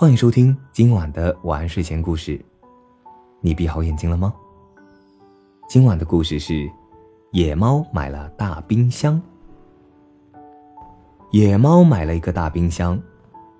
[0.00, 2.42] 欢迎收听今晚的晚安睡前故事。
[3.42, 4.32] 你闭好眼睛了吗？
[5.68, 6.66] 今晚的故事是：
[7.32, 9.20] 野猫买了大冰箱。
[11.32, 12.98] 野猫买了一个大冰箱，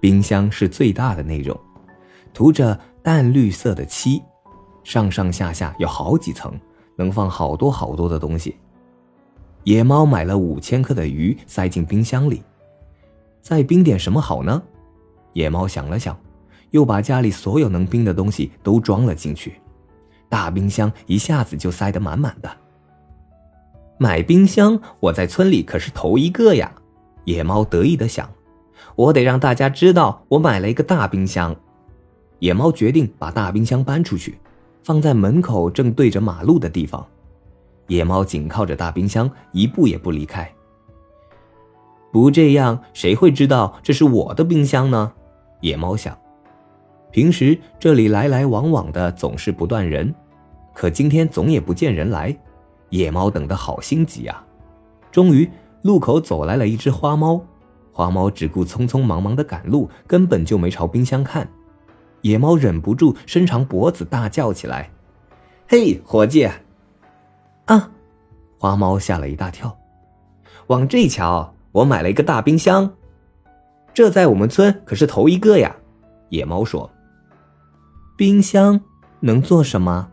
[0.01, 1.55] 冰箱是最大的那种，
[2.33, 4.23] 涂着淡绿色的漆，
[4.83, 6.59] 上上下下有好几层，
[6.97, 8.57] 能放好多好多的东西。
[9.65, 12.43] 野猫买了五千克的鱼，塞进冰箱里。
[13.43, 14.63] 再冰点什么好呢？
[15.35, 16.19] 野猫想了想，
[16.71, 19.61] 又把家里所有能冰的东西都装了进去，
[20.29, 22.51] 大冰箱一下子就塞得满满的。
[23.99, 26.73] 买冰箱，我在村里可是头一个呀！
[27.25, 28.29] 野猫得意的想
[28.97, 31.55] ：“我得让大家知道我买了一个大冰箱。”
[32.41, 34.39] 野猫决定把大冰箱搬出去，
[34.83, 37.07] 放在门口正对着马路的地方。
[37.89, 40.51] 野猫紧靠着大冰箱，一步也不离开。
[42.11, 45.13] 不这样，谁会知道这是我的冰箱呢？
[45.61, 46.17] 野猫想。
[47.11, 50.15] 平时这里来来往往的总是不断人，
[50.73, 52.37] 可今天总也不见人来，
[52.91, 54.45] 野猫等得好心急啊！
[55.11, 55.51] 终于，
[55.83, 57.45] 路口走来了一只花猫，
[57.93, 61.49] 花猫只顾匆匆忙忙的赶路，根本就没朝冰箱看。
[62.23, 64.91] 野猫忍不住伸长脖子大叫起来
[65.67, 66.49] ：“嘿，伙计！”
[67.67, 67.91] 啊！
[68.59, 69.77] 花猫吓了一大跳，
[70.67, 72.93] 往这瞧，我买了一个大冰箱，
[73.95, 75.75] 这在我们村可是头一个呀。
[76.29, 76.89] 野猫说
[78.21, 78.79] ：“冰箱
[79.21, 80.11] 能做什么？”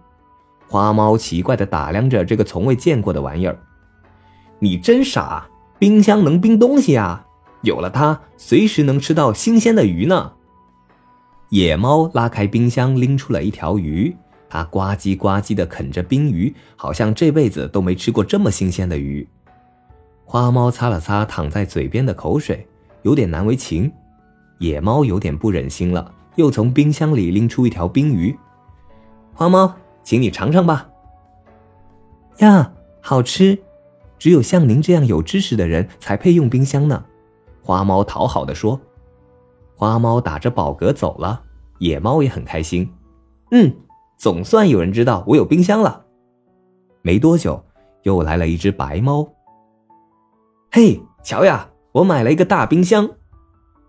[0.65, 3.59] 花猫奇怪的打量着这个从未见过的玩意儿。
[4.59, 5.45] 你真傻，
[5.77, 7.25] 冰箱能冰东西啊！
[7.63, 10.31] 有了它，随时能吃到新鲜的鱼呢。
[11.49, 14.15] 野猫拉开冰箱，拎出了一条鱼。
[14.47, 19.27] 它呱唧呱唧的啃着冰鱼，好像这辈子都没吃过这么新鲜的鱼。
[20.23, 22.65] 花猫擦了擦躺在嘴边的口水，
[23.01, 23.91] 有点难为情。
[24.59, 28.35] 野猫有点不忍心了，又从冰箱里拎出一条冰鱼。
[29.33, 30.89] 花猫，请你尝尝吧。
[32.37, 32.71] 呀，
[33.01, 33.59] 好吃！
[34.17, 37.03] 只有像您这样有知识的人才配用冰箱呢。
[37.61, 38.79] 花猫讨好的说。
[39.75, 41.43] 花猫打着饱嗝走了，
[41.79, 42.89] 野猫也很开心。
[43.51, 43.71] 嗯。
[44.19, 46.03] 总算有人知道我有冰箱了。
[47.03, 47.63] 没多久，
[48.01, 49.31] 又来了一只白猫。
[50.71, 53.07] 嘿，瞧呀，我买了一个大冰箱！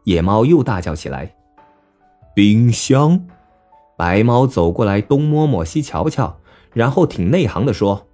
[0.04, 1.34] 野猫又大叫起来。
[2.38, 3.26] 冰箱！
[3.96, 6.38] 白猫走过来，东摸摸，西瞧瞧，
[6.72, 8.06] 然后挺内行的说：“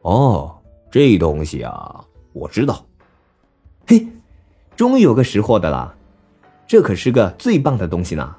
[0.00, 0.56] 哦，
[0.90, 2.02] 这东西啊，
[2.32, 2.86] 我知道。
[3.86, 4.08] 嘿，
[4.74, 5.94] 终于有个识货的了，
[6.66, 8.36] 这可是个最棒的东西呢。”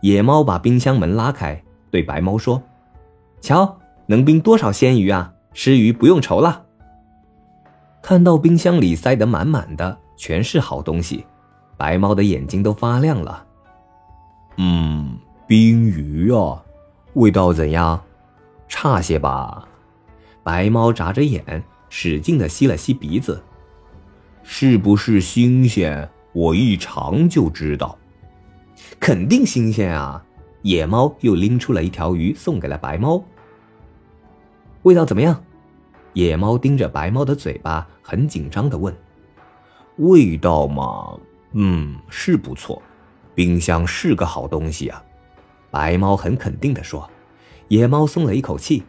[0.00, 1.60] 野猫把冰箱门拉开。
[1.90, 2.62] 对白猫说
[3.42, 5.34] ：“瞧，能冰多少鲜鱼啊！
[5.54, 6.66] 吃鱼不用愁了。”
[8.00, 11.26] 看到冰箱里塞得满满的，全是好东西，
[11.76, 13.44] 白猫的眼睛都发亮了。
[14.56, 16.62] 嗯，冰鱼啊，
[17.14, 18.02] 味道怎样？
[18.68, 19.68] 差些吧？
[20.42, 23.42] 白猫眨着眼，使劲的吸了吸鼻子。
[24.42, 26.08] 是不是新鲜？
[26.32, 27.98] 我一尝就知道。
[29.00, 30.22] 肯定新鲜啊！
[30.62, 33.22] 野猫又拎出了一条鱼，送给了白猫。
[34.82, 35.42] 味道怎么样？
[36.12, 38.94] 野猫盯着白猫的嘴巴，很紧张的问
[39.98, 41.18] ：“味道嘛，
[41.52, 42.80] 嗯，是不错。
[43.36, 45.00] 冰箱是个好东西啊。”
[45.70, 47.08] 白猫很肯定的说。
[47.68, 48.82] 野猫松了一口气。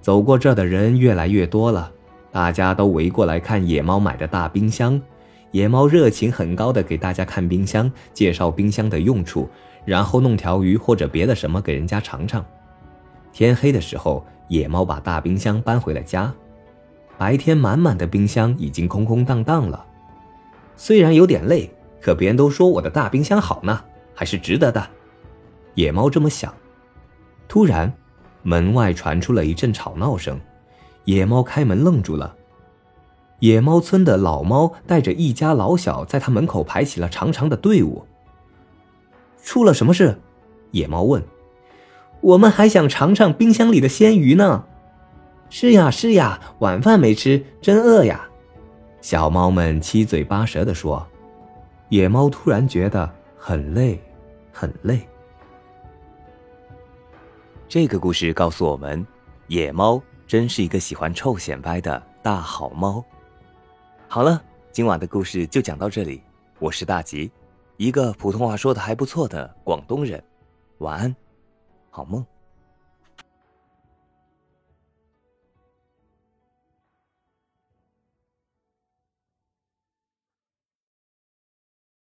[0.00, 1.92] 走过这的人越来越多了，
[2.30, 5.00] 大家都围过来看野猫买的大冰箱。
[5.50, 9.48] 野猫热情很高的给大家看冰箱，介绍冰箱的用处。
[9.84, 12.44] 然后弄条鱼或者别的什么给人家尝尝。
[13.32, 16.32] 天黑的时候，野猫把大冰箱搬回了家。
[17.16, 19.86] 白天满满的冰箱已经空空荡荡了。
[20.76, 23.82] 虽然有点累，可别人都说我的大冰箱好呢，
[24.14, 24.86] 还是值得的。
[25.74, 26.54] 野猫这么想。
[27.48, 27.92] 突然，
[28.42, 30.40] 门外传出了一阵吵闹声。
[31.04, 32.34] 野猫开门愣住了。
[33.38, 38.04] 野猫村的老猫带着一家老小在他门口排起了长长的队伍。
[39.42, 40.18] 出了什么事？
[40.72, 41.22] 野猫问。
[42.20, 44.64] 我们还想尝尝冰箱里的鲜鱼呢。
[45.50, 48.28] 是呀，是呀，晚饭没吃，真饿呀。
[49.00, 51.06] 小猫们七嘴八舌的说。
[51.88, 54.02] 野猫突然觉得很累，
[54.52, 55.06] 很累。
[57.68, 59.06] 这个故事告诉我们，
[59.46, 63.04] 野猫真是一个喜欢臭显摆的大好猫。
[64.08, 64.42] 好了，
[64.72, 66.20] 今晚的故事就讲到这里。
[66.58, 67.30] 我是大吉。
[67.76, 70.20] 一个普通话说的还不错的广东人，
[70.78, 71.14] 晚安，
[71.90, 72.24] 好梦。